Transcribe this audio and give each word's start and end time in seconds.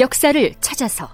역사를 0.00 0.54
찾아서. 0.62 1.06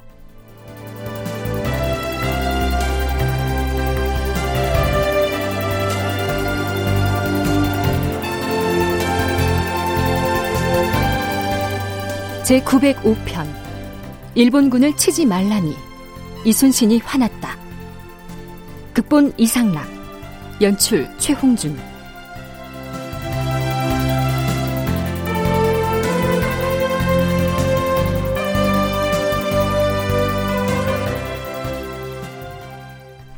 제 12.44 12.60
905편. 12.62 13.44
일본군을 14.36 14.96
치지 14.96 15.26
말라니. 15.26 15.74
이순신이 16.44 17.00
화났다. 17.00 17.58
극본 18.94 19.32
이상락. 19.36 19.84
연출 20.62 21.08
최홍준 21.18 21.76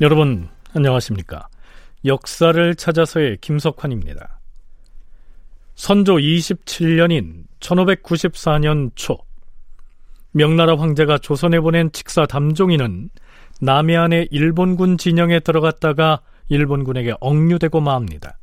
여러분 0.01 0.48
안녕하십니까? 0.75 1.48
역사를 2.05 2.75
찾아서의 2.77 3.38
김석환입니다. 3.41 4.38
선조 5.74 6.15
27년인 6.15 7.43
1594년 7.59 8.93
초 8.95 9.19
명나라 10.30 10.77
황제가 10.77 11.19
조선에 11.19 11.59
보낸 11.59 11.91
직사 11.91 12.27
담종이는 12.27 13.11
남해안의 13.61 14.29
일본군 14.30 14.98
진영에 14.98 15.41
들어갔다가 15.41 16.21
일본군에게 16.49 17.15
억류되고 17.19 17.80
맙니다. 17.80 18.38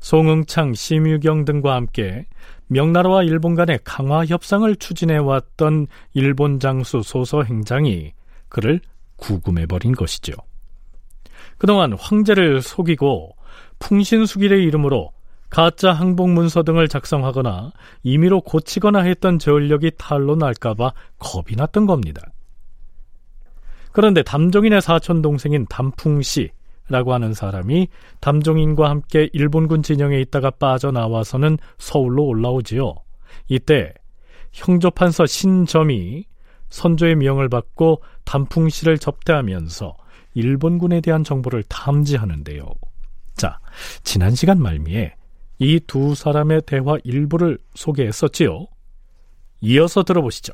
송응창, 0.00 0.74
심유경 0.74 1.46
등과 1.46 1.74
함께 1.74 2.26
명나라와 2.66 3.22
일본 3.22 3.54
간의 3.54 3.78
강화 3.82 4.26
협상을 4.26 4.76
추진해 4.76 5.16
왔던 5.16 5.86
일본 6.12 6.60
장수 6.60 7.00
소서 7.02 7.44
행장이 7.44 8.12
그를 8.50 8.80
구금해버린 9.16 9.92
것이죠. 9.92 10.32
그동안 11.58 11.92
황제를 11.92 12.62
속이고 12.62 13.36
풍신수길의 13.78 14.64
이름으로 14.64 15.12
가짜 15.50 15.92
항복 15.92 16.30
문서 16.30 16.62
등을 16.64 16.88
작성하거나 16.88 17.72
임의로 18.02 18.40
고치거나 18.40 19.00
했던 19.00 19.38
전력이 19.38 19.92
탈로 19.98 20.34
날까봐 20.34 20.92
겁이 21.18 21.56
났던 21.56 21.86
겁니다. 21.86 22.22
그런데 23.92 24.24
담종인의 24.24 24.82
사촌 24.82 25.22
동생인 25.22 25.66
담풍씨라고 25.66 27.12
하는 27.12 27.34
사람이 27.34 27.86
담종인과 28.20 28.90
함께 28.90 29.30
일본군 29.32 29.84
진영에 29.84 30.20
있다가 30.22 30.50
빠져나와서는 30.50 31.58
서울로 31.78 32.24
올라오지요. 32.24 32.92
이때 33.46 33.94
형조판서 34.52 35.26
신점이 35.26 36.24
선조의 36.74 37.14
명을 37.14 37.48
받고 37.48 38.02
단풍시를 38.24 38.98
접대하면서 38.98 39.96
일본군에 40.34 41.00
대한 41.00 41.22
정보를 41.22 41.62
탐지하는데요. 41.68 42.64
자, 43.36 43.60
지난 44.02 44.34
시간 44.34 44.60
말미에 44.60 45.14
이 45.60 45.78
두 45.86 46.16
사람의 46.16 46.62
대화 46.66 46.96
일부를 47.04 47.58
소개했었지요. 47.74 48.66
이어서 49.60 50.02
들어보시죠. 50.02 50.52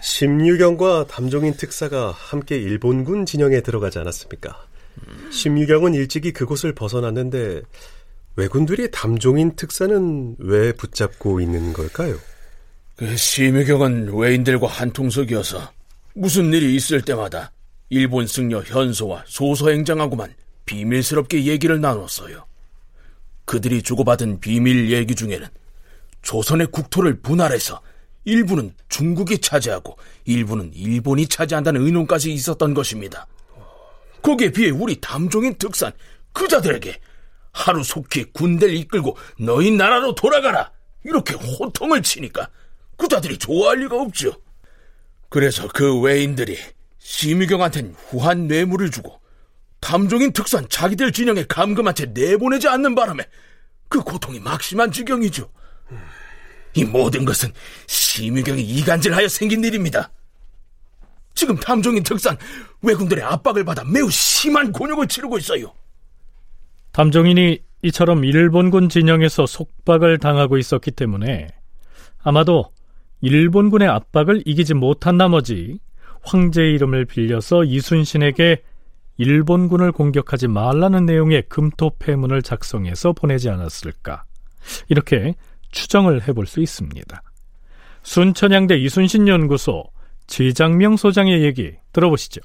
심유경과 0.00 1.06
담종인 1.08 1.52
특사가 1.52 2.12
함께 2.12 2.56
일본군 2.56 3.26
진영에 3.26 3.60
들어가지 3.60 3.98
않았습니까? 3.98 4.65
심유경은 5.30 5.94
일찍이 5.94 6.32
그곳을 6.32 6.72
벗어났는데 6.74 7.62
왜군들이 8.36 8.90
담종인 8.90 9.56
특사는 9.56 10.36
왜 10.38 10.72
붙잡고 10.72 11.40
있는 11.40 11.72
걸까요? 11.72 12.16
그 12.96 13.16
심유경은 13.16 14.14
외인들과 14.14 14.66
한통속이어서 14.66 15.72
무슨 16.14 16.52
일이 16.52 16.74
있을 16.74 17.02
때마다 17.02 17.52
일본 17.90 18.26
승려 18.26 18.62
현소와 18.62 19.24
소서행장하고만 19.26 20.34
비밀스럽게 20.64 21.44
얘기를 21.44 21.80
나눴어요. 21.80 22.44
그들이 23.44 23.82
주고받은 23.82 24.40
비밀 24.40 24.90
얘기 24.90 25.14
중에는 25.14 25.46
조선의 26.22 26.68
국토를 26.68 27.20
분할해서 27.20 27.80
일부는 28.24 28.74
중국이 28.88 29.38
차지하고 29.38 29.96
일부는 30.24 30.72
일본이 30.74 31.28
차지한다는 31.28 31.82
의논까지 31.82 32.32
있었던 32.32 32.74
것입니다. 32.74 33.26
거기에 34.26 34.50
비해 34.50 34.70
우리 34.70 35.00
담종인 35.00 35.54
특산 35.54 35.92
그자들에게 36.32 36.98
하루 37.52 37.84
속히 37.84 38.32
군대를 38.32 38.74
이끌고 38.74 39.16
너희 39.38 39.70
나라로 39.70 40.16
돌아가라 40.16 40.72
이렇게 41.04 41.34
호통을 41.34 42.02
치니까 42.02 42.50
그자들이 42.96 43.38
좋아할 43.38 43.78
리가 43.78 43.94
없죠. 43.94 44.32
그래서 45.28 45.68
그 45.68 46.00
외인들이 46.00 46.58
심의경한텐 46.98 47.94
후한 48.08 48.48
뇌물을 48.48 48.90
주고 48.90 49.20
담종인 49.78 50.32
특산 50.32 50.68
자기들 50.68 51.12
진영에 51.12 51.44
감금한 51.44 51.94
채 51.94 52.06
내보내지 52.06 52.66
않는 52.66 52.96
바람에 52.96 53.24
그 53.88 54.00
고통이 54.00 54.40
막심한 54.40 54.90
지경이죠. 54.90 55.48
이 56.74 56.84
모든 56.84 57.24
것은 57.24 57.52
심의경이 57.86 58.60
이간질하여 58.60 59.28
생긴 59.28 59.62
일입니다. 59.62 60.10
지금 61.36 61.54
탐종인 61.54 62.02
특산 62.02 62.36
왜군들의 62.82 63.22
압박을 63.22 63.64
받아 63.64 63.84
매우 63.84 64.10
심한 64.10 64.72
곤욕을 64.72 65.06
치르고 65.06 65.38
있어요. 65.38 65.72
탐종인이 66.92 67.60
이처럼 67.82 68.24
일본군 68.24 68.88
진영에서 68.88 69.46
속박을 69.46 70.18
당하고 70.18 70.56
있었기 70.58 70.90
때문에 70.92 71.48
아마도 72.22 72.72
일본군의 73.20 73.86
압박을 73.86 74.42
이기지 74.46 74.74
못한 74.74 75.18
나머지 75.18 75.78
황제의 76.22 76.74
이름을 76.74 77.04
빌려서 77.04 77.64
이순신에게 77.64 78.62
일본군을 79.18 79.92
공격하지 79.92 80.48
말라는 80.48 81.06
내용의 81.06 81.44
금토패문을 81.48 82.42
작성해서 82.42 83.12
보내지 83.12 83.50
않았을까 83.50 84.24
이렇게 84.88 85.34
추정을 85.70 86.26
해볼 86.26 86.46
수 86.46 86.60
있습니다. 86.60 87.22
순천향대 88.02 88.78
이순신 88.78 89.28
연구소 89.28 89.84
지장명 90.26 90.96
소장의 90.96 91.42
얘기 91.42 91.74
들어보시죠. 91.92 92.40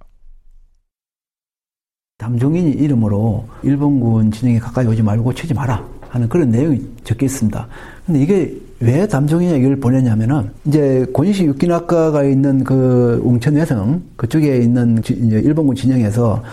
담종인 2.18 2.78
이름으로 2.78 3.48
일본군 3.64 4.32
진영에 4.32 4.60
가까이 4.60 4.86
오지 4.86 5.02
말고 5.02 5.34
치지 5.34 5.54
마라 5.56 5.84
하는 6.10 6.30
그런 6.30 6.52
내용이 6.52 6.80
적혀 7.04 7.26
있습니다. 7.26 7.68
근데 8.06 8.22
이게 8.22 8.56
왜 8.80 9.08
담종인 9.08 9.52
얘기를 9.52 9.80
보냈냐면은 9.80 10.52
이제 10.66 11.06
권시 11.14 11.46
육기학과가 11.46 12.24
있는 12.24 12.64
그 12.64 13.20
웅천외성 13.24 14.04
그쪽에 14.18 14.58
있는 14.58 15.02
일본군 15.08 15.76
진영에서 15.76 16.44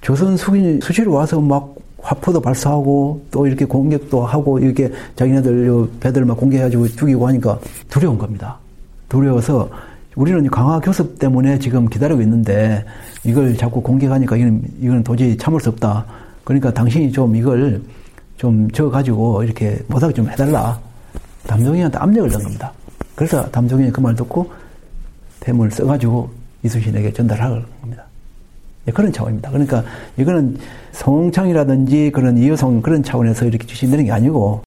조선 0.00 0.36
수군 0.36 0.78
수시로 0.80 1.14
와서 1.14 1.40
막 1.40 1.74
화포도 2.00 2.40
발사하고 2.40 3.24
또 3.30 3.46
이렇게 3.46 3.64
공격도 3.64 4.24
하고 4.24 4.58
이렇게 4.60 4.90
자기네들 5.16 5.88
배들 5.98 6.24
막 6.24 6.36
공격해가지고 6.36 6.88
죽이고 6.88 7.26
하니까 7.26 7.58
두려운 7.88 8.16
겁니다. 8.18 8.58
두려워서 9.08 9.68
우리는 10.18 10.44
강화 10.50 10.80
교섭 10.80 11.16
때문에 11.20 11.60
지금 11.60 11.88
기다리고 11.88 12.20
있는데 12.22 12.84
이걸 13.22 13.56
자꾸 13.56 13.80
공격하니까 13.80 14.36
이건, 14.36 14.62
이건 14.80 15.04
도저히 15.04 15.36
참을 15.36 15.60
수 15.60 15.68
없다. 15.68 16.04
그러니까 16.42 16.74
당신이 16.74 17.12
좀 17.12 17.36
이걸 17.36 17.80
좀 18.36 18.68
적어가지고 18.72 19.44
이렇게 19.44 19.78
못하게 19.86 20.12
좀 20.12 20.28
해달라. 20.28 20.76
담종이한테 21.46 21.98
압력을 21.98 22.28
넣은 22.30 22.42
겁니다. 22.42 22.72
그래서 23.14 23.48
담종이 23.50 23.92
그 23.92 24.00
말 24.00 24.16
듣고 24.16 24.50
템을 25.38 25.70
써가지고 25.70 26.28
이순신에게 26.64 27.12
전달할 27.12 27.62
겁니다. 27.80 28.02
네, 28.86 28.92
그런 28.92 29.12
차원입니다. 29.12 29.50
그러니까 29.50 29.84
이거는 30.16 30.58
성창이라든지 30.92 32.10
그런 32.12 32.36
이효성 32.36 32.82
그런 32.82 33.04
차원에서 33.04 33.44
이렇게 33.44 33.64
주신다는 33.68 34.04
게 34.06 34.10
아니고 34.10 34.62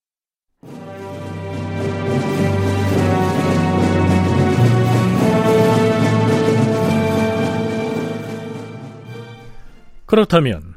그렇다면 10.12 10.74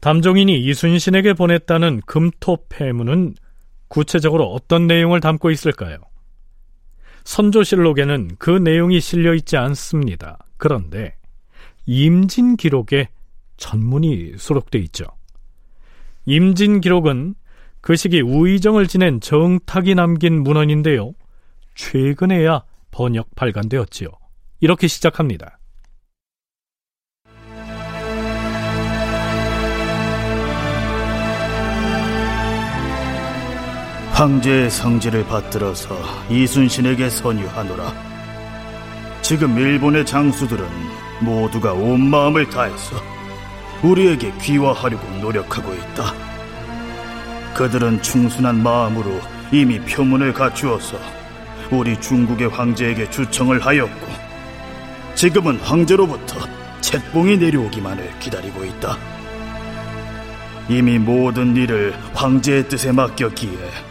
담종인이 0.00 0.56
이순신에게 0.56 1.32
보냈다는 1.32 2.00
금토패문은 2.06 3.34
구체적으로 3.88 4.52
어떤 4.52 4.86
내용을 4.86 5.18
담고 5.18 5.50
있을까요? 5.50 5.96
선조실록에는 7.24 8.36
그 8.38 8.50
내용이 8.50 9.00
실려 9.00 9.34
있지 9.34 9.56
않습니다. 9.56 10.38
그런데 10.58 11.16
임진 11.86 12.56
기록에 12.56 13.08
전문이 13.56 14.34
수록돼 14.38 14.78
있죠. 14.78 15.06
임진 16.26 16.80
기록은 16.80 17.34
그 17.80 17.96
시기 17.96 18.20
우의정을 18.20 18.86
지낸 18.86 19.20
정탁이 19.20 19.96
남긴 19.96 20.44
문헌인데요. 20.44 21.14
최근에야 21.74 22.62
번역 22.92 23.34
발간되었지요. 23.34 24.08
이렇게 24.60 24.86
시작합니다. 24.86 25.57
황제의 34.18 34.68
성지를 34.68 35.24
받들어서 35.26 35.96
이순신에게 36.28 37.08
선유하노라. 37.08 37.92
지금 39.22 39.56
일본의 39.56 40.06
장수들은 40.06 40.66
모두가 41.20 41.72
온 41.72 42.10
마음을 42.10 42.50
다해서 42.50 42.96
우리에게 43.80 44.32
귀화하려고 44.42 45.06
노력하고 45.20 45.72
있다. 45.72 46.12
그들은 47.54 48.02
충순한 48.02 48.60
마음으로 48.60 49.20
이미 49.52 49.78
표문을 49.78 50.32
갖추어서 50.32 50.98
우리 51.70 52.00
중국의 52.00 52.48
황제에게 52.48 53.10
주청을 53.10 53.64
하였고 53.64 54.08
지금은 55.14 55.60
황제로부터 55.60 56.40
책봉이 56.80 57.36
내려오기만을 57.36 58.18
기다리고 58.18 58.64
있다. 58.64 58.96
이미 60.68 60.98
모든 60.98 61.54
일을 61.54 61.94
황제의 62.14 62.68
뜻에 62.68 62.90
맡겼기에 62.90 63.87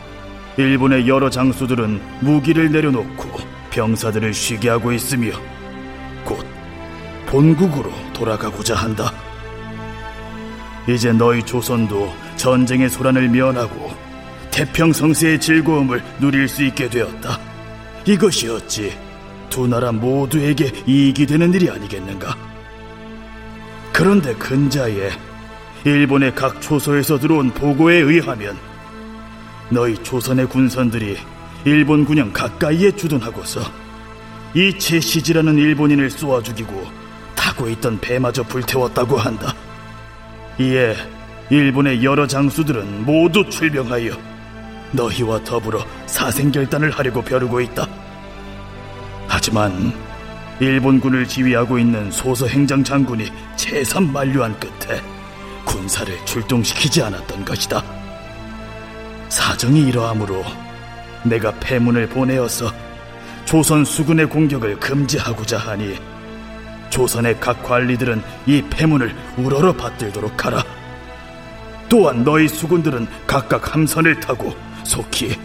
일본의 0.57 1.07
여러 1.07 1.30
장수들은 1.30 2.01
무기를 2.21 2.71
내려놓고 2.71 3.39
병사들을 3.69 4.33
쉬게 4.33 4.69
하고 4.69 4.92
있으며 4.92 5.31
곧 6.25 6.45
본국으로 7.27 7.92
돌아가고자 8.13 8.74
한다. 8.75 9.12
이제 10.88 11.12
너희 11.12 11.44
조선도 11.44 12.12
전쟁의 12.38 12.89
소란을 12.89 13.30
면하고 13.30 13.92
태평성세의 14.51 15.39
즐거움을 15.39 16.01
누릴 16.19 16.48
수 16.48 16.63
있게 16.63 16.89
되었다. 16.89 17.39
이것이 18.06 18.50
어찌 18.50 18.98
두 19.50 19.68
나라 19.68 19.92
모두에게 19.92 20.71
이익이 20.88 21.27
되는 21.27 21.54
일이 21.54 21.69
아니겠는가? 21.69 22.36
그런데 23.94 24.33
근자에 24.36 25.12
일본의 25.83 26.33
각 26.33 26.59
초소에서 26.62 27.19
들어온 27.19 27.51
보고에 27.51 27.98
의하면 27.98 28.57
너희 29.69 29.96
조선의 30.02 30.48
군선들이 30.48 31.18
일본 31.66 32.06
군영 32.06 32.31
가까이에 32.31 32.92
주둔하고서 32.92 33.62
이체시지라는 34.54 35.58
일본인을 35.58 36.10
쏘아 36.10 36.42
죽이고 36.42 36.86
타고 37.36 37.68
있던 37.69 38.00
배마저 38.00 38.44
불태웠다고 38.44 39.18
한다. 39.18 39.54
이에 40.60 40.96
일본의 41.50 42.04
여러 42.04 42.25
장수들은 42.25 43.06
모두 43.06 43.48
출병하여 43.50 44.18
너희와 44.92 45.44
더불어 45.44 45.86
사생결단을 46.06 46.92
하려고 46.92 47.22
벼르고 47.22 47.62
있다. 47.62 47.88
하지만 49.28 49.94
일본군을 50.60 51.28
지휘하고 51.28 51.78
있는 51.78 52.10
소서 52.10 52.48
행장 52.48 52.84
장군이 52.84 53.30
재산 53.56 54.12
만류한 54.12 54.58
끝에 54.60 55.02
군사를 55.66 56.25
출동시키지 56.25 57.04
않았던 57.04 57.46
것이다. 57.46 58.06
사정이 59.30 59.88
이러하므로 59.88 60.44
내가 61.24 61.52
패문을 61.60 62.10
보내어서 62.10 62.72
조선 63.46 63.86
수군의 63.86 64.28
공격을 64.30 64.80
금지하고자 64.80 65.58
하니 65.58 65.96
조선의 66.90 67.40
각 67.40 67.64
관리들은 67.64 68.22
이 68.46 68.62
패문을 68.70 69.14
우러러 69.38 69.74
받들도록 69.74 70.46
하라. 70.46 70.64
또한 71.90 72.24
너희 72.24 72.48
수군들은 72.48 73.08
각각 73.26 73.74
함선을 73.74 74.20
타고 74.20 74.54
속히 74.84 75.36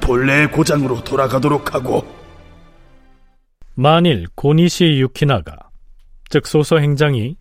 본래의 0.00 0.50
고장으로 0.50 1.04
돌아가도록 1.04 1.74
하고 1.74 2.04
만일 3.74 4.26
고니시 4.34 4.98
유키나가 5.00 5.56
즉 6.28 6.46
소서 6.46 6.78
행장이 6.78 7.36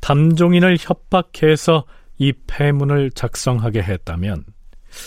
담종인을 0.00 0.76
협박해서 0.78 1.86
이 2.18 2.32
패문을 2.46 3.10
작성하게 3.10 3.82
했다면 3.82 4.44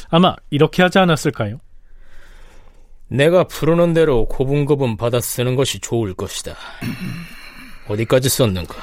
아마 0.10 0.36
이렇게 0.50 0.84
하지 0.84 1.00
않았을까요? 1.00 1.60
내가 3.10 3.46
부르는 3.46 3.94
대로 3.94 4.26
고분고분 4.28 4.98
받아 4.98 5.20
쓰는 5.20 5.56
것이 5.56 5.80
좋을 5.80 6.14
것이다. 6.14 6.56
어디까지 7.88 8.30
썼는가? 8.30 8.76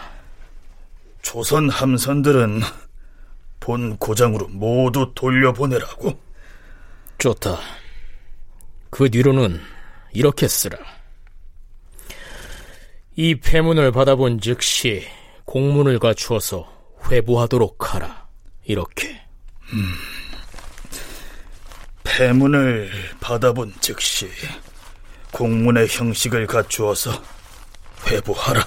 조선 1.21 1.69
함선들은 1.69 2.61
본 3.61 3.97
고장으로 3.97 4.49
모두 4.49 5.13
돌려보내라고. 5.15 6.19
좋다. 7.19 7.59
그 8.91 9.11
뒤로는 9.11 9.61
이렇게 10.13 10.49
쓰라. 10.49 10.79
이 13.17 13.35
폐문을 13.37 13.93
받아본 13.93 14.41
즉시 14.41 15.07
공문을 15.45 15.99
갖추어서 15.99 16.71
회부하도록 17.11 17.95
하라. 17.95 18.27
이렇게. 18.65 19.21
음. 19.73 19.95
폐문을 22.17 22.91
받아본 23.21 23.73
즉시 23.81 24.29
공문의 25.33 25.89
형식을 25.89 26.47
갖추어서 26.47 27.11
회부하라. 28.07 28.65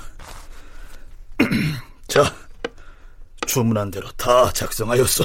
자, 2.09 2.35
주문한 3.45 3.91
대로 3.91 4.09
다 4.17 4.51
작성하였소. 4.51 5.23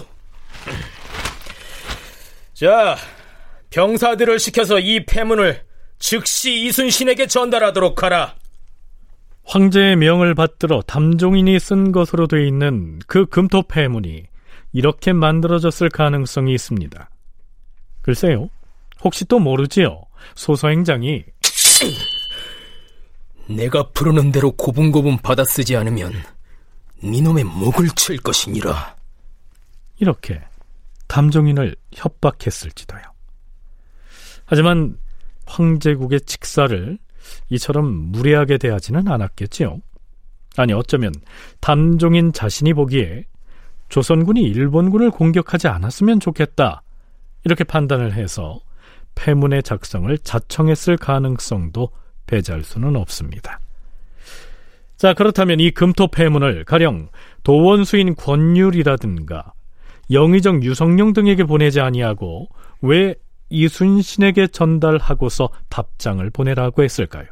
자, 2.54 2.96
병사들을 3.70 4.38
시켜서 4.38 4.78
이 4.78 5.04
폐문을 5.04 5.64
즉시 5.98 6.66
이순신에게 6.66 7.26
전달하도록 7.26 8.04
하라. 8.04 8.36
황제의 9.44 9.96
명을 9.96 10.36
받들어 10.36 10.80
담종인이 10.82 11.58
쓴 11.58 11.90
것으로 11.90 12.28
돼 12.28 12.46
있는 12.46 13.00
그 13.08 13.26
금토 13.26 13.62
폐문이 13.62 14.26
이렇게 14.72 15.12
만들어졌을 15.12 15.88
가능성이 15.88 16.54
있습니다. 16.54 17.08
글쎄요, 18.02 18.48
혹시 19.02 19.24
또 19.24 19.38
모르지요? 19.38 20.02
소서행장이 20.34 21.24
내가 23.48 23.88
부르는 23.90 24.32
대로 24.32 24.52
고분고분 24.52 25.18
받아 25.18 25.44
쓰지 25.44 25.76
않으면 25.76 26.12
니놈의 27.02 27.44
목을 27.44 27.88
칠 27.96 28.18
것이니라. 28.18 28.96
이렇게 29.98 30.40
담종인을 31.08 31.76
협박했을지도요. 31.92 33.02
하지만 34.44 34.98
황제국의 35.46 36.22
직사를 36.22 36.98
이처럼 37.50 37.86
무례하게 38.12 38.58
대하지는 38.58 39.06
않았겠지요. 39.08 39.80
아니 40.56 40.72
어쩌면 40.72 41.12
담종인 41.60 42.32
자신이 42.32 42.74
보기에 42.74 43.24
조선군이 43.88 44.42
일본군을 44.42 45.10
공격하지 45.10 45.68
않았으면 45.68 46.20
좋겠다 46.20 46.82
이렇게 47.44 47.64
판단을 47.64 48.12
해서 48.12 48.60
패문의 49.14 49.62
작성을 49.62 50.16
자청했을 50.18 50.96
가능성도 50.96 51.90
배제할 52.26 52.62
수는 52.62 52.96
없습니다. 52.96 53.60
자 54.96 55.14
그렇다면 55.14 55.60
이 55.60 55.70
금토 55.72 56.08
패문을 56.08 56.64
가령 56.64 57.08
도원수인 57.42 58.14
권율이라든가 58.14 59.52
영의정 60.10 60.62
유성룡 60.62 61.12
등에게 61.12 61.44
보내지 61.44 61.80
아니하고 61.80 62.48
왜 62.82 63.16
이순신에게 63.50 64.48
전달하고서 64.48 65.50
답장을 65.68 66.28
보내라고 66.30 66.82
했을까요? 66.82 67.26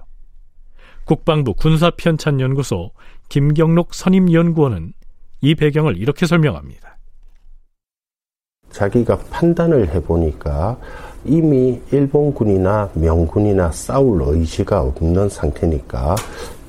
국방부 1.05 1.55
군사편찬연구소 1.55 2.93
김경록 3.29 3.95
선임연구원은 3.95 4.93
이 5.41 5.55
배경을 5.55 5.97
이렇게 5.97 6.27
설명합니다. 6.27 6.99
자기가 8.73 9.19
판단을 9.31 9.95
해보니까 9.95 10.77
이미 11.25 11.81
일본군이나 11.91 12.91
명군이나 12.95 13.71
싸울 13.73 14.23
의지가 14.23 14.81
없는 14.81 15.29
상태니까 15.29 16.17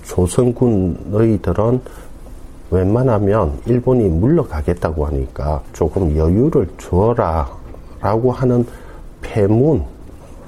조선군 0.04 0.98
너희들은 1.12 1.82
웬만하면 2.72 3.60
일본이 3.66 4.08
물러가겠다고 4.10 5.06
하니까 5.06 5.62
조금 5.74 6.16
여유를 6.16 6.68
주어라 6.78 7.50
라고 8.02 8.32
하는 8.32 8.66
폐문 9.22 9.84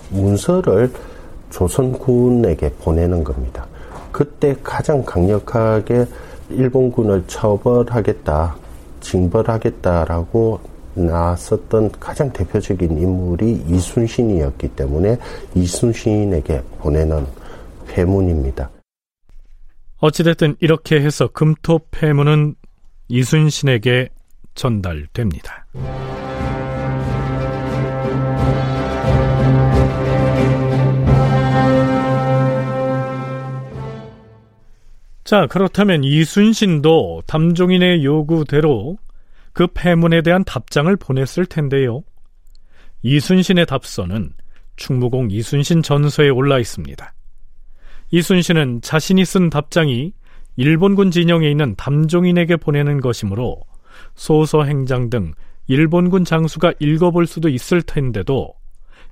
문서를 0.10 0.92
조선군에게 1.50 2.72
보내는 2.82 3.24
겁니다. 3.24 3.66
그때 4.12 4.56
가장 4.64 5.04
강력하게 5.04 6.06
일본군을 6.50 7.26
처벌하겠다, 7.28 8.56
징벌하겠다라고 9.02 10.60
나섰던 10.96 11.92
가장 12.00 12.32
대표적인 12.32 12.98
인물이 12.98 13.66
이순신이었기 13.68 14.70
때문에 14.70 15.18
이순신에게 15.56 16.62
보내는 16.80 17.26
폐문입니다. 17.88 18.70
어찌됐든 20.00 20.58
이렇게 20.60 21.00
해서 21.00 21.28
금토 21.28 21.80
폐문은 21.92 22.56
이순신에게 23.08 24.10
전달됩니다. 24.56 25.66
자, 35.24 35.48
그렇다면 35.50 36.04
이순신도 36.04 37.24
담종인의 37.26 38.04
요구대로 38.04 38.98
그 39.54 39.68
폐문에 39.68 40.22
대한 40.22 40.44
답장을 40.44 40.94
보냈을 40.98 41.46
텐데요. 41.46 42.04
이순신의 43.04 43.66
답서는 43.68 44.34
충무공 44.76 45.30
이순신 45.30 45.84
전서에 45.84 46.30
올라 46.30 46.60
있습니다. 46.60 47.14
이순신은 48.12 48.82
자신이 48.82 49.24
쓴 49.26 49.50
답장이 49.50 50.14
일본군 50.56 51.12
진영에 51.12 51.50
있는 51.50 51.76
담종인에게 51.76 52.58
보내는 52.58 53.02
것이므로 53.02 53.62
소서 54.16 54.64
행장 54.64 55.10
등 55.10 55.34
일본군 55.68 56.26
장수가 56.26 56.74
읽어볼 56.80 57.26
수도 57.28 57.50
있을 57.50 57.82
텐데도 57.82 58.54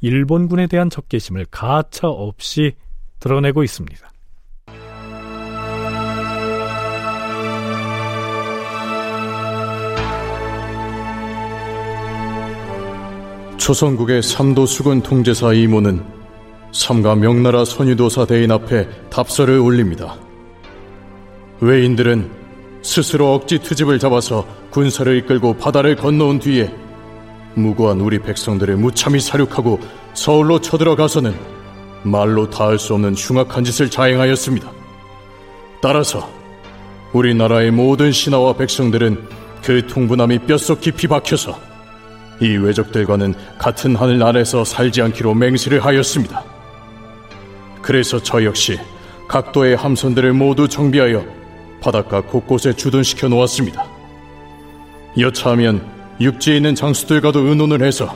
일본군에 0.02 0.68
대한 0.68 0.90
적개심을 0.90 1.46
가차 1.52 2.08
없이 2.08 2.74
드러내고 3.20 3.64
있습니다. 3.64 4.11
조선국의 13.72 14.22
삼도수군 14.22 15.02
통제사 15.02 15.54
이모는 15.54 16.04
삼가 16.74 17.16
명나라 17.16 17.64
선유도사 17.64 18.26
대인 18.26 18.52
앞에 18.52 18.86
답서를 19.10 19.60
올립니다. 19.60 20.18
외인들은 21.62 22.30
스스로 22.82 23.34
억지 23.34 23.60
투집을 23.60 23.98
잡아서 23.98 24.46
군사를 24.72 25.16
이끌고 25.20 25.56
바다를 25.56 25.96
건너온 25.96 26.40
뒤에 26.40 26.70
무고한 27.54 28.02
우리 28.02 28.20
백성들을 28.20 28.76
무참히 28.76 29.22
사륙하고 29.22 29.80
서울로 30.16 30.60
쳐들어가서는 30.60 31.34
말로 32.04 32.50
닿을 32.50 32.78
수 32.78 32.94
없는 32.96 33.16
흉악한 33.16 33.64
짓을 33.64 33.90
자행하였습니다. 33.90 34.70
따라서 35.82 36.30
우리나라의 37.14 37.72
모든 37.72 38.12
신하와 38.12 38.58
백성들은 38.58 39.30
그 39.64 39.88
통분함이 39.88 40.40
뼛속 40.40 40.82
깊이 40.82 41.08
박혀서 41.08 41.71
이 42.42 42.58
외적들과는 42.58 43.36
같은 43.58 43.96
하늘 43.96 44.22
아래서 44.24 44.66
살지 44.66 45.02
않기로 45.02 45.34
맹세를 45.36 45.86
하였습니다. 45.86 46.44
그래서 47.82 48.22
저 48.22 48.44
역시 48.44 48.80
각도의 49.28 49.76
함선들을 49.76 50.34
모두 50.34 50.68
정비하여 50.68 51.24
바닷가 51.82 52.22
곳곳에 52.22 52.74
주둔시켜 52.74 53.28
놓았습니다. 53.30 53.86
여차하면 55.18 55.86
육지에 56.20 56.58
있는 56.58 56.76
장수들과도 56.76 57.40
의논을 57.48 57.82
해서 57.84 58.16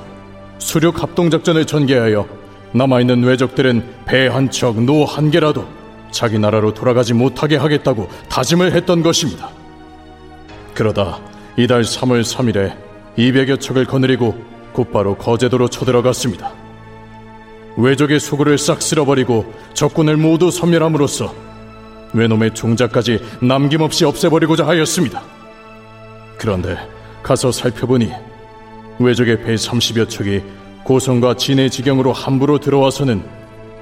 수륙 0.60 1.02
합동작전을 1.02 1.66
전개하여 1.66 2.28
남아있는 2.74 3.24
외적들은 3.24 3.84
배 4.06 4.28
한 4.28 4.50
척, 4.52 4.82
노 4.84 5.06
한 5.06 5.32
개라도 5.32 5.68
자기 6.12 6.40
나라로 6.40 6.74
돌아가지 6.74 7.14
못하게 7.14 7.58
하겠다고 7.58 8.10
다짐을 8.30 8.74
했던 8.74 9.02
것입니다. 9.04 9.50
그러다 10.74 11.20
이달 11.58 11.82
3월 11.84 12.22
3일에 12.22 12.85
200여 13.18 13.60
척을 13.60 13.86
거느리고 13.86 14.36
곧바로 14.74 15.16
거제도로 15.16 15.70
쳐들어갔습니다. 15.70 16.52
외적의 17.78 18.20
수구를 18.20 18.58
싹 18.58 18.82
쓸어버리고 18.82 19.54
적군을 19.74 20.18
모두 20.18 20.52
섬멸함으로써 20.52 21.34
외놈의 22.14 22.54
종자까지 22.54 23.20
남김없이 23.42 24.06
없애버리고자 24.06 24.66
하였습니다. 24.66 25.22
그런데 26.38 26.78
가서 27.24 27.52
살펴보니 27.52 28.12
외적의 29.00 29.44
배 29.44 29.56
30여 29.56 30.10
척이 30.10 30.42
고성과 30.84 31.36
진해 31.36 31.70
지경으로 31.70 32.14
함부로 32.14 32.60
들어와서는 32.60 33.24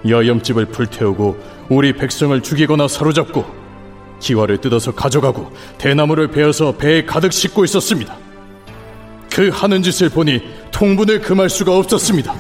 여염집을 0.08 0.66
불태우고 0.68 1.38
우리 1.70 1.94
백성을 1.94 2.40
죽이거나 2.42 2.88
사로잡고 2.88 3.46
기와를 4.20 4.60
뜯어서 4.60 4.94
가져가고 4.94 5.52
대나무를 5.78 6.30
베어서 6.30 6.78
배에 6.78 7.06
가득 7.06 7.34
싣고 7.34 7.64
있었습니다. 7.66 8.23
그 9.34 9.50
하는 9.50 9.82
짓을 9.82 10.10
보니 10.10 10.42
통분을 10.72 11.22
금할 11.22 11.50
수가 11.50 11.76
없었습니다. 11.76 12.36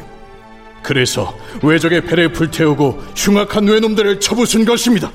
그래서 0.84 1.36
외적의 1.64 2.06
배를 2.06 2.32
불태우고 2.32 2.92
흉악한 3.16 3.68
외놈들을 3.68 4.20
쳐부순 4.20 4.64
것입니다. 4.64 5.12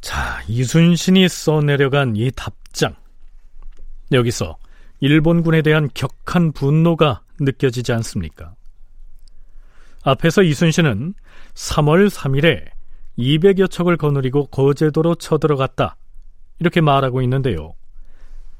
자, 0.00 0.42
이순신이 0.48 1.28
써내려간 1.28 2.16
이 2.16 2.32
답장. 2.34 2.96
여기서 4.10 4.56
일본군에 4.98 5.62
대한 5.62 5.88
격한 5.94 6.50
분노가 6.50 7.20
느껴지지 7.38 7.92
않습니까? 7.92 8.54
앞에서 10.02 10.42
이순신은 10.42 11.14
3월 11.54 12.10
3일에 12.10 12.64
200여 13.18 13.70
척을 13.70 13.96
거느리고 13.96 14.46
거제도로 14.46 15.14
쳐들어갔다. 15.14 15.96
이렇게 16.58 16.80
말하고 16.80 17.22
있는데요. 17.22 17.74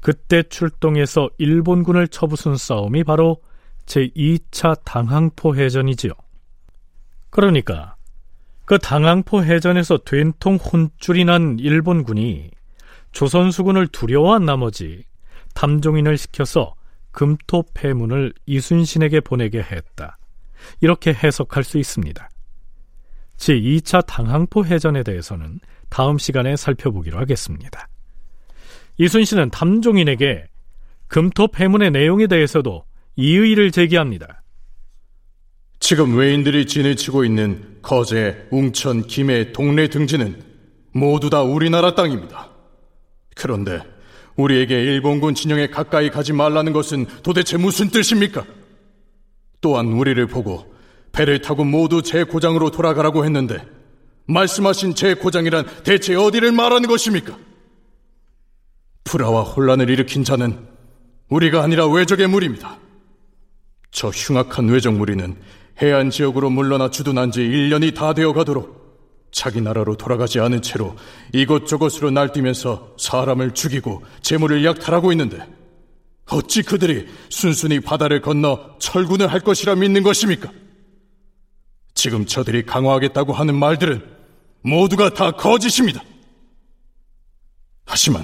그때 0.01 0.43
출동해서 0.43 1.29
일본군을 1.37 2.07
쳐부순 2.07 2.57
싸움이 2.57 3.03
바로 3.03 3.41
제2차 3.85 4.83
당항포 4.85 5.55
해전이지요. 5.55 6.13
그러니까 7.29 7.95
그 8.65 8.77
당항포 8.77 9.43
해전에서 9.43 9.99
된통 10.05 10.55
혼쭐이 10.57 11.25
난 11.25 11.57
일본군이 11.59 12.51
조선수군을 13.11 13.87
두려워한 13.87 14.45
나머지 14.45 15.03
담종인을 15.55 16.17
시켜서 16.17 16.75
금토 17.11 17.63
폐문을 17.73 18.33
이순신에게 18.45 19.21
보내게 19.21 19.59
했다. 19.61 20.17
이렇게 20.81 21.13
해석할 21.13 21.63
수 21.63 21.77
있습니다. 21.77 22.29
제2차 23.37 24.05
당항포 24.05 24.65
해전에 24.65 25.01
대해서는 25.03 25.59
다음 25.89 26.17
시간에 26.17 26.55
살펴보기로 26.55 27.17
하겠습니다. 27.17 27.87
이순신은 28.99 29.49
담종인에게 29.49 30.43
금토 31.07 31.47
폐문의 31.47 31.89
내용에 31.89 32.27
대해서도 32.27 32.83
이의를 33.15 33.71
제기합니다. 33.71 34.43
지금 35.79 36.17
외인들이 36.17 36.67
진을 36.67 36.97
치고 36.97 37.23
있는 37.23 37.79
거제, 37.81 38.47
웅천, 38.51 39.07
김해, 39.07 39.53
동래 39.53 39.87
등지는 39.87 40.43
모두 40.91 41.29
다 41.29 41.41
우리나라 41.41 41.95
땅입니다. 41.95 42.49
그런데 43.35 43.79
우리에게 44.35 44.75
일본군 44.75 45.33
진영에 45.33 45.67
가까이 45.67 46.09
가지 46.09 46.33
말라는 46.33 46.73
것은 46.73 47.05
도대체 47.23 47.57
무슨 47.57 47.89
뜻입니까? 47.89 48.45
또한 49.61 49.87
우리를 49.87 50.25
보고 50.27 50.73
배를 51.13 51.41
타고 51.41 51.63
모두 51.63 52.01
제 52.01 52.23
고장으로 52.25 52.71
돌아가라고 52.71 53.23
했는데 53.23 53.65
말씀하신 54.25 54.93
제 54.95 55.13
고장이란 55.13 55.65
대체 55.83 56.15
어디를 56.15 56.51
말하는 56.51 56.87
것입니까? 56.89 57.48
불화와 59.09 59.41
혼란을 59.41 59.89
일으킨 59.89 60.23
자는 60.23 60.67
우리가 61.29 61.63
아니라 61.63 61.87
외적의 61.87 62.27
무리입니다. 62.27 62.77
저 63.89 64.09
흉악한 64.09 64.69
외적 64.69 64.93
무리는 64.93 65.35
해안 65.81 66.11
지역으로 66.11 66.51
물러나 66.51 66.91
주둔한 66.91 67.31
지 67.31 67.39
1년이 67.39 67.95
다 67.95 68.13
되어 68.13 68.33
가도록 68.33 68.77
자기 69.31 69.61
나라로 69.61 69.95
돌아가지 69.95 70.39
않은 70.39 70.61
채로 70.61 70.95
이곳저곳으로 71.33 72.11
날뛰면서 72.11 72.97
사람을 72.99 73.55
죽이고 73.55 74.03
재물을 74.21 74.63
약탈하고 74.63 75.11
있는데 75.13 75.39
어찌 76.29 76.61
그들이 76.61 77.07
순순히 77.29 77.79
바다를 77.79 78.21
건너 78.21 78.77
철군을 78.77 79.31
할 79.31 79.39
것이라 79.39 79.73
믿는 79.73 80.03
것입니까? 80.03 80.51
지금 81.95 82.27
저들이 82.27 82.63
강화하겠다고 82.63 83.33
하는 83.33 83.55
말들은 83.55 84.05
모두가 84.61 85.15
다 85.15 85.31
거짓입니다. 85.31 86.03
하지만 87.85 88.23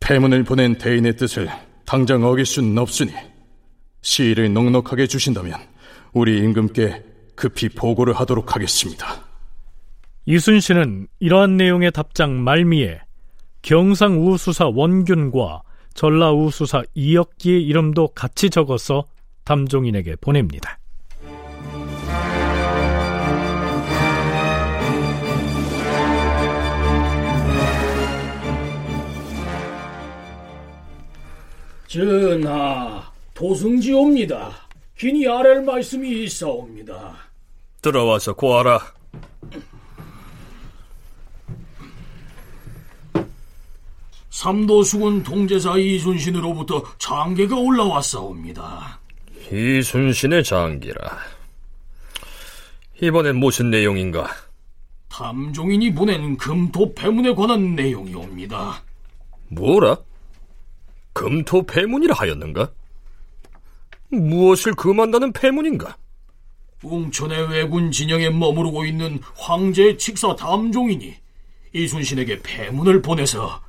폐문을 0.00 0.44
보낸 0.44 0.76
대인의 0.76 1.16
뜻을 1.16 1.48
당장 1.86 2.24
어길 2.24 2.44
수는 2.44 2.76
없으니 2.78 3.12
시일을 4.02 4.52
넉넉하게 4.52 5.06
주신다면 5.06 5.54
우리 6.12 6.38
임금께 6.38 7.04
급히 7.36 7.68
보고를 7.68 8.14
하도록 8.14 8.54
하겠습니다. 8.54 9.24
이순신은 10.26 11.08
이러한 11.20 11.56
내용의 11.56 11.92
답장 11.92 12.42
말미에 12.42 13.00
경상우 13.62 14.36
수사 14.36 14.66
원균과 14.66 15.62
전라우 15.94 16.50
수사 16.50 16.82
이역기의 16.94 17.62
이름도 17.62 18.08
같이 18.08 18.50
적어서 18.50 19.04
담종인에게 19.44 20.16
보냅니다. 20.16 20.79
전하, 31.90 33.02
도승지옵니다. 33.34 34.52
긴이 34.96 35.26
아랠 35.26 35.64
말씀이 35.64 36.22
있어옵니다. 36.22 37.16
들어와서 37.82 38.32
고하라. 38.32 38.78
삼도수군 44.30 45.24
통제사 45.24 45.76
이순신으로부터 45.78 46.84
장계가 46.98 47.56
올라왔사옵니다. 47.56 49.00
이순신의 49.50 50.44
장기라. 50.44 51.18
이번엔 53.02 53.34
무슨 53.34 53.68
내용인가? 53.68 54.28
탐종인이 55.08 55.92
보낸 55.92 56.36
금토 56.36 56.94
폐문에 56.94 57.34
관한 57.34 57.74
내용이옵니다. 57.74 58.80
뭐라? 59.48 59.96
금토 61.12 61.64
폐문이라 61.64 62.14
하였는가? 62.14 62.72
무엇을 64.10 64.74
금한다는 64.74 65.32
패문인가? 65.32 65.96
웅천의 66.82 67.50
왜군 67.50 67.90
진영에 67.92 68.30
머무르고 68.30 68.84
있는 68.84 69.20
황제 69.36 69.96
칙사 69.96 70.34
담종이니 70.36 71.14
이순신에게 71.72 72.40
패문을 72.42 73.02
보내서 73.02 73.62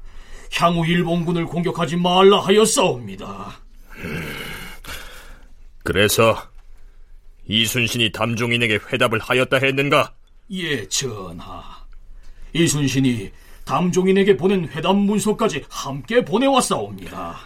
향후 0.54 0.86
일본군을 0.86 1.46
공격하지 1.46 1.98
말라 1.98 2.40
하였사옵니다. 2.40 3.60
그래서 5.84 6.36
이순신이 7.48 8.12
담종인에게 8.12 8.80
회답을 8.92 9.20
하였다 9.20 9.58
했는가? 9.58 10.14
예, 10.52 10.88
전하. 10.88 11.64
이순신이 12.54 13.32
담종인에게 13.66 14.38
보낸 14.38 14.68
회답 14.70 14.96
문서까지 14.96 15.66
함께 15.70 16.24
보내왔사옵니다. 16.24 17.38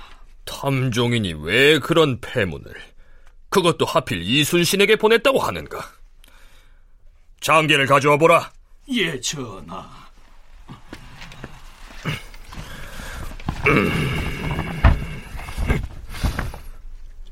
담종인이 0.45 1.33
왜 1.41 1.79
그런 1.79 2.19
패문을 2.21 2.71
그것도 3.49 3.85
하필 3.85 4.21
이순신에게 4.21 4.95
보냈다고 4.97 5.39
하는가? 5.39 5.79
장계를 7.41 7.85
가져와 7.85 8.17
보라. 8.17 8.51
예, 8.91 9.19
전하. 9.19 10.05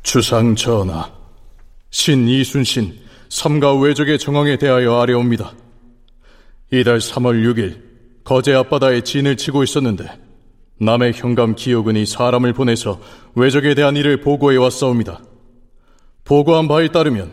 주상 0.01 0.55
전하, 0.55 1.11
신 1.91 2.27
이순신 2.27 2.99
삼가 3.29 3.75
외적의 3.75 4.19
정황에 4.19 4.57
대하여 4.57 4.99
아뢰옵니다. 4.99 5.53
이달 6.71 6.97
3월 6.97 7.43
6일 7.43 7.92
거제 8.23 8.53
앞바다에 8.53 9.01
진을 9.01 9.37
치고 9.37 9.63
있었는데 9.63 10.05
남의 10.79 11.13
현감 11.13 11.55
기옥은이 11.55 12.05
사람을 12.05 12.53
보내서 12.53 12.99
외적에 13.35 13.75
대한 13.75 13.95
일을 13.95 14.21
보고해 14.21 14.57
왔사옵니다. 14.57 15.21
보고한 16.23 16.67
바에 16.67 16.87
따르면 16.87 17.31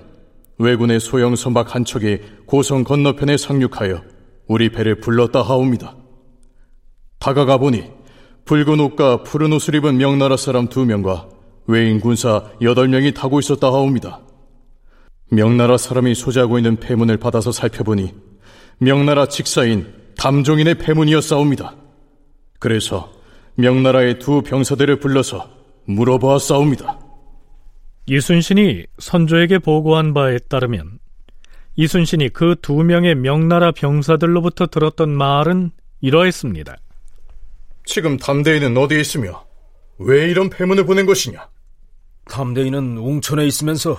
왜군의 0.59 1.01
소형 1.01 1.37
선박 1.37 1.75
한 1.75 1.85
척이 1.85 2.19
고성 2.47 2.85
건너편에 2.85 3.37
상륙하여 3.37 4.03
우리 4.47 4.69
배를 4.69 4.97
불렀다 5.01 5.43
하옵니다. 5.43 5.97
다가가 7.19 7.59
보니 7.59 7.85
붉은 8.45 8.81
옷과 8.81 9.23
푸른 9.23 9.53
옷을 9.53 9.77
입은 9.77 9.97
명나라 9.97 10.37
사람 10.37 10.69
두 10.69 10.85
명과 10.85 11.29
외인 11.67 12.01
군사 12.01 12.51
여덟 12.63 12.89
명이 12.89 13.15
타고 13.15 13.39
있었다 13.39 13.69
하옵니다. 13.69 14.21
명나라 15.31 15.79
사람이 15.79 16.17
소지하고 16.17 16.59
있는 16.59 16.77
폐문을 16.77 17.17
받아서 17.17 17.53
살펴보니 17.53 18.13
명나라 18.79 19.27
직사인 19.27 20.00
담종인의 20.21 20.75
폐문이었사옵니다. 20.75 21.75
그래서 22.59 23.11
명나라의 23.55 24.19
두 24.19 24.43
병사들을 24.43 25.01
불러서 25.01 25.51
물어보았사옵니다. 25.87 26.99
이순신이 28.05 28.85
선조에게 28.99 29.61
보고한 29.61 30.13
바에 30.13 30.39
따르면 30.39 30.99
이순신이 31.77 32.29
그 32.31 32.55
두 32.61 32.83
명의 32.83 33.15
명나라 33.15 33.73
병사들로부터 33.73 34.67
들었던 34.67 35.09
말은 35.09 35.71
이러했습니다. 36.03 36.77
지금 37.87 38.19
담대인은 38.19 38.77
어디에 38.77 39.01
있으며 39.01 39.47
왜 39.99 40.29
이런 40.31 40.51
폐문을 40.51 40.85
보낸 40.85 41.07
것이냐? 41.07 41.49
담대인은 42.27 42.99
웅천에 42.99 43.47
있으면서 43.47 43.97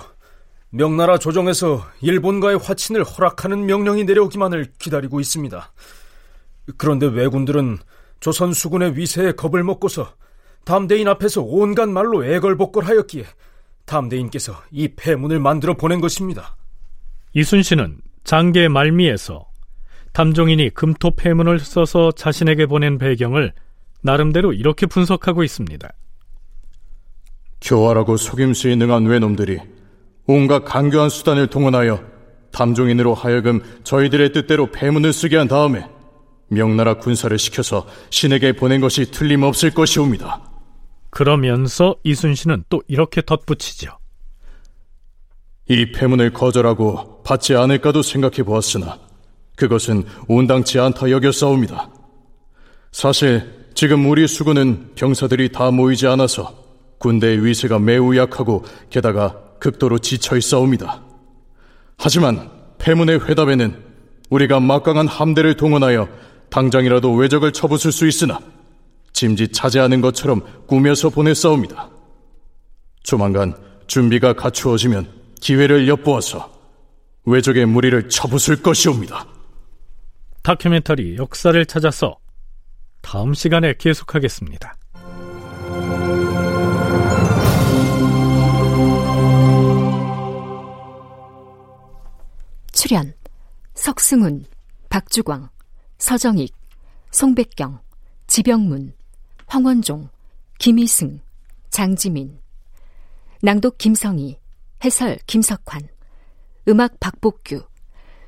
명나라 0.70 1.18
조정에서 1.18 1.84
일본과의 2.00 2.58
화친을 2.58 3.02
허락하는 3.02 3.66
명령이 3.66 4.04
내려오기만을 4.04 4.72
기다리고 4.78 5.18
있습니다. 5.18 5.72
그런데 6.76 7.06
왜군들은 7.06 7.78
조선 8.20 8.52
수군의 8.52 8.96
위세에 8.96 9.32
겁을 9.32 9.64
먹고서 9.64 10.14
담대인 10.64 11.08
앞에서 11.08 11.42
온갖 11.42 11.88
말로 11.88 12.24
애걸복걸하였기에 12.24 13.24
담대인께서 13.84 14.54
이 14.70 14.88
폐문을 14.88 15.40
만들어 15.40 15.74
보낸 15.76 16.00
것입니다. 16.00 16.56
이순신은 17.34 17.98
장계 18.24 18.68
말미에서 18.68 19.46
담종인이 20.12 20.70
금토 20.70 21.12
폐문을 21.12 21.58
써서 21.58 22.12
자신에게 22.12 22.66
보낸 22.66 22.98
배경을 22.98 23.52
나름대로 24.02 24.52
이렇게 24.52 24.86
분석하고 24.86 25.42
있습니다. 25.42 25.90
교활하고 27.60 28.16
속임수에 28.16 28.76
능한 28.76 29.06
외놈들이 29.06 29.58
온갖 30.26 30.64
강교한 30.64 31.08
수단을 31.08 31.48
동원하여 31.48 32.02
담종인으로 32.52 33.14
하여금 33.14 33.62
저희들의 33.82 34.32
뜻대로 34.32 34.66
폐문을 34.70 35.12
쓰게 35.12 35.36
한 35.36 35.48
다음에 35.48 35.88
명나라 36.52 36.94
군사를 36.94 37.36
시켜서 37.38 37.86
신에게 38.10 38.52
보낸 38.52 38.80
것이 38.80 39.10
틀림없을 39.10 39.70
것이옵니다. 39.70 40.42
그러면서 41.10 41.96
이순신은 42.04 42.64
또 42.68 42.82
이렇게 42.88 43.22
덧붙이죠. 43.22 43.98
이 45.68 45.92
폐문을 45.92 46.32
거절하고 46.32 47.22
받지 47.22 47.54
않을까도 47.54 48.02
생각해 48.02 48.42
보았으나 48.42 48.98
그것은 49.56 50.04
온당치 50.28 50.78
않다 50.78 51.10
여겼사옵니다. 51.10 51.90
사실 52.90 53.62
지금 53.74 54.08
우리 54.10 54.26
수군은 54.26 54.90
병사들이 54.94 55.52
다 55.52 55.70
모이지 55.70 56.06
않아서 56.08 56.54
군대의 56.98 57.44
위세가 57.44 57.78
매우 57.78 58.16
약하고 58.16 58.64
게다가 58.90 59.38
극도로 59.58 59.98
지쳐 59.98 60.36
있사옵니다. 60.36 61.02
하지만 61.98 62.50
폐문의 62.78 63.20
회답에는 63.20 63.76
우리가 64.30 64.60
막강한 64.60 65.06
함대를 65.06 65.56
동원하여 65.56 66.08
당장이라도 66.52 67.14
외적을 67.14 67.52
쳐부술 67.52 67.90
수 67.92 68.06
있으나 68.06 68.38
짐짓 69.14 69.52
차지하는 69.54 70.02
것처럼 70.02 70.42
꾸며서 70.66 71.08
보냈사옵니다. 71.08 71.88
조만간 73.02 73.54
준비가 73.86 74.34
갖추어지면 74.34 75.08
기회를 75.40 75.88
엿보아서 75.88 76.52
외적의 77.24 77.66
무리를 77.66 78.08
쳐부술 78.08 78.62
것이옵니다. 78.62 79.26
다큐멘터리 80.42 81.16
역사를 81.16 81.64
찾아서 81.66 82.16
다음 83.00 83.32
시간에 83.32 83.74
계속하겠습니다. 83.78 84.76
출연 92.72 93.14
석승훈, 93.74 94.44
박주광, 94.90 95.48
서정익, 96.02 96.52
송백경, 97.12 97.78
지병문, 98.26 98.92
황원종, 99.46 100.08
김희승, 100.58 101.20
장지민 101.70 102.40
낭독 103.40 103.78
김성희, 103.78 104.36
해설 104.84 105.20
김석환 105.28 105.86
음악 106.66 106.98
박복규 106.98 107.62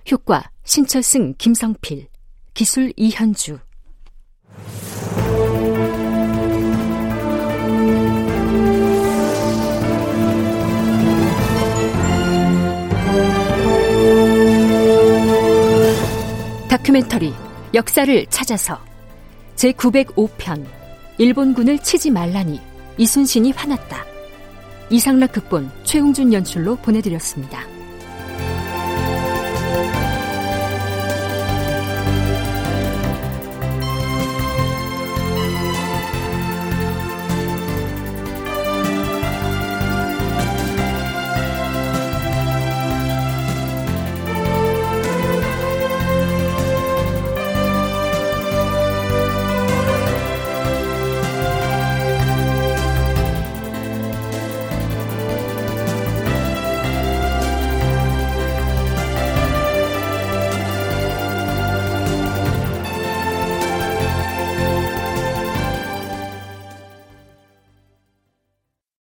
효과 0.09 0.49
신철승 0.63 1.35
김성필 1.37 2.07
기술 2.55 2.93
이현주. 2.97 3.59
다큐멘터리 16.69 17.44
역사를 17.75 18.25
찾아서 18.27 18.79
제905편 19.57 20.65
일본군을 21.19 21.81
치지 21.81 22.11
말라니 22.11 22.61
이순신이 22.99 23.51
화났다. 23.51 24.05
이상락 24.91 25.33
극본 25.33 25.71
최웅준 25.83 26.33
연출로 26.33 26.77
보내드렸습니다. 26.77 27.74